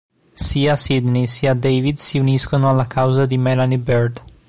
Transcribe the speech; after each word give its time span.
Sia 0.33 0.77
Sydney 0.77 1.27
sia 1.27 1.53
David 1.53 1.97
si 1.97 2.17
uniscono 2.17 2.67
alla 2.71 2.87
causa 2.87 3.27
di 3.27 3.37
Melanie 3.37 3.77
Bird. 3.77 4.23